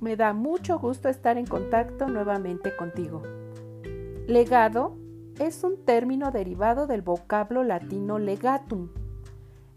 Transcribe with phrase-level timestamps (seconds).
[0.00, 3.22] me da mucho gusto estar en contacto nuevamente contigo.
[4.26, 4.96] Legado
[5.38, 8.88] es un término derivado del vocablo latino legatum.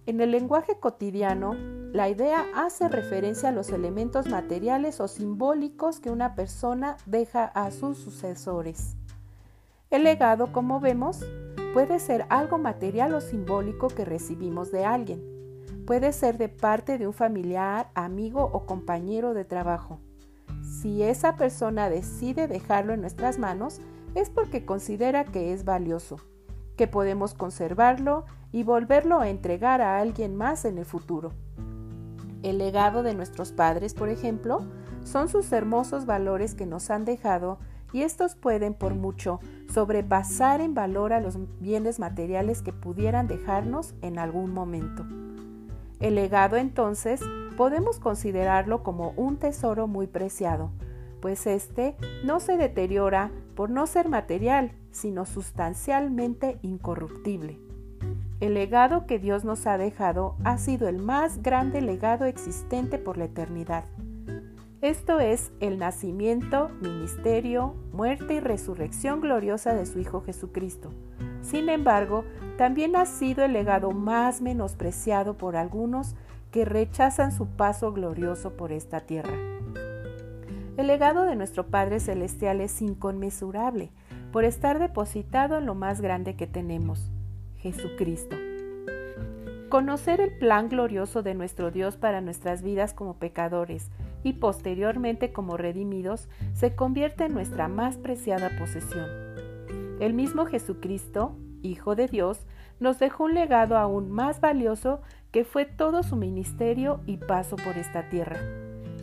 [0.05, 1.53] En el lenguaje cotidiano,
[1.93, 7.71] la idea hace referencia a los elementos materiales o simbólicos que una persona deja a
[7.71, 8.95] sus sucesores.
[9.89, 11.25] El legado, como vemos,
[11.73, 15.23] puede ser algo material o simbólico que recibimos de alguien.
[15.85, 19.99] Puede ser de parte de un familiar, amigo o compañero de trabajo.
[20.81, 23.81] Si esa persona decide dejarlo en nuestras manos,
[24.15, 26.17] es porque considera que es valioso,
[26.77, 31.33] que podemos conservarlo y volverlo a entregar a alguien más en el futuro.
[32.43, 34.61] El legado de nuestros padres, por ejemplo,
[35.03, 37.59] son sus hermosos valores que nos han dejado
[37.91, 39.41] y estos pueden por mucho
[39.73, 45.05] sobrepasar en valor a los bienes materiales que pudieran dejarnos en algún momento.
[45.99, 47.19] El legado entonces
[47.59, 50.71] podemos considerarlo como un tesoro muy preciado,
[51.19, 57.59] pues éste no se deteriora por no ser material, sino sustancialmente incorruptible.
[58.39, 63.17] El legado que Dios nos ha dejado ha sido el más grande legado existente por
[63.17, 63.83] la eternidad.
[64.79, 70.93] Esto es el nacimiento, ministerio, muerte y resurrección gloriosa de su Hijo Jesucristo.
[71.41, 72.23] Sin embargo,
[72.57, 76.15] también ha sido el legado más menospreciado por algunos
[76.51, 79.33] que rechazan su paso glorioso por esta tierra.
[80.77, 83.91] El legado de nuestro Padre Celestial es inconmensurable
[84.31, 87.11] por estar depositado en lo más grande que tenemos,
[87.57, 88.35] Jesucristo.
[89.69, 93.91] Conocer el plan glorioso de nuestro Dios para nuestras vidas como pecadores
[94.23, 99.07] y posteriormente como redimidos se convierte en nuestra más preciada posesión.
[99.99, 102.47] El mismo Jesucristo, Hijo de Dios,
[102.79, 107.77] nos dejó un legado aún más valioso que fue todo su ministerio y paso por
[107.77, 108.39] esta tierra.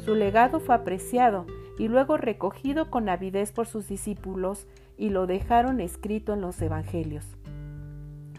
[0.05, 1.47] Su legado fue apreciado
[1.79, 4.67] y luego recogido con avidez por sus discípulos
[4.97, 7.37] y lo dejaron escrito en los Evangelios.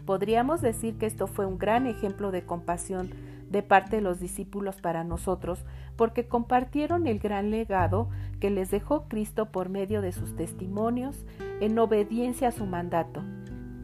[0.04, 3.10] Podríamos decir que esto fue un gran ejemplo de compasión
[3.50, 5.64] de parte de los discípulos para nosotros,
[5.96, 8.08] porque compartieron el gran legado
[8.40, 11.24] que les dejó Cristo por medio de sus testimonios
[11.60, 13.22] en obediencia a su mandato.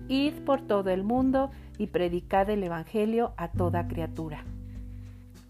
[0.08, 4.44] Id por todo el mundo y predicad el Evangelio a toda criatura.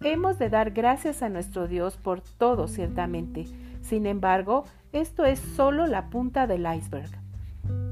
[0.02, 3.46] Hemos de dar gracias a nuestro Dios por todo, ciertamente,
[3.80, 7.10] sin embargo, esto es solo la punta del iceberg.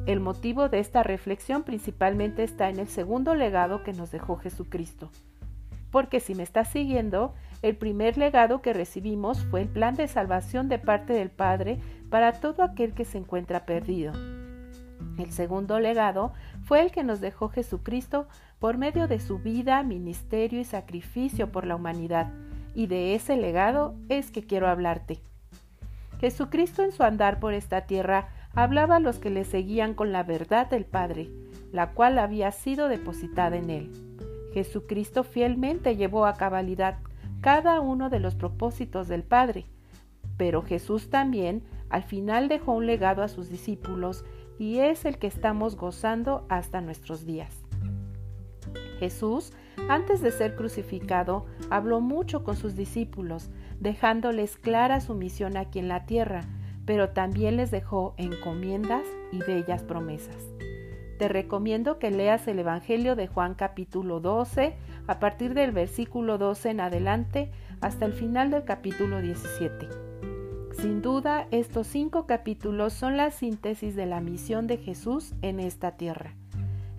[0.07, 5.11] El motivo de esta reflexión principalmente está en el segundo legado que nos dejó Jesucristo.
[5.91, 10.69] Porque si me estás siguiendo, el primer legado que recibimos fue el plan de salvación
[10.69, 11.79] de parte del Padre
[12.11, 14.13] para todo aquel que se encuentra perdido.
[15.19, 16.33] El segundo legado
[16.65, 18.27] fue el que nos dejó Jesucristo
[18.59, 22.33] por medio de su vida, ministerio y sacrificio por la humanidad,
[22.75, 25.21] y de ese legado es que quiero hablarte.
[26.21, 30.23] Jesucristo en su andar por esta tierra hablaba a los que le seguían con la
[30.23, 31.29] verdad del Padre,
[31.73, 33.91] la cual había sido depositada en él.
[34.55, 36.99] Jesucristo fielmente llevó a cabalidad
[37.41, 39.67] cada uno de los propósitos del Padre,
[40.37, 41.63] pero Jesús también
[41.93, 44.25] al final dejó un legado a sus discípulos
[44.59, 47.55] y es el que estamos gozando hasta nuestros días.
[48.99, 49.53] Jesús,
[49.91, 55.89] antes de ser crucificado, habló mucho con sus discípulos, dejándoles clara su misión aquí en
[55.89, 56.43] la tierra,
[56.87, 60.37] pero también les dejó encomiendas y bellas promesas.
[61.19, 64.75] Te recomiendo que leas el Evangelio de Juan capítulo 12,
[65.07, 67.51] a partir del versículo 12 en adelante
[67.83, 70.12] hasta el final del capítulo 17.
[70.83, 75.93] Sin duda, estos cinco capítulos son la síntesis de la misión de Jesús en esta
[75.93, 76.35] tierra.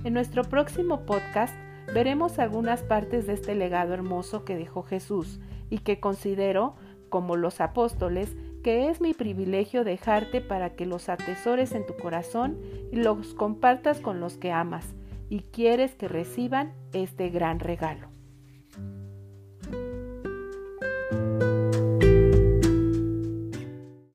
[0.05, 1.53] En nuestro próximo podcast
[1.93, 6.77] veremos algunas partes de este legado hermoso que dejó Jesús y que considero,
[7.09, 12.57] como los apóstoles, que es mi privilegio dejarte para que los atesores en tu corazón
[12.89, 14.95] y los compartas con los que amas
[15.29, 18.07] y quieres que reciban este gran regalo.